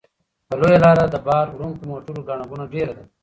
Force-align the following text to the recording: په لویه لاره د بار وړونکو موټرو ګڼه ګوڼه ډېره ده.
په 0.47 0.53
لویه 0.59 0.79
لاره 0.85 1.05
د 1.09 1.15
بار 1.27 1.45
وړونکو 1.49 1.81
موټرو 1.89 2.25
ګڼه 2.29 2.43
ګوڼه 2.49 2.65
ډېره 2.73 2.93
ده. 2.97 3.03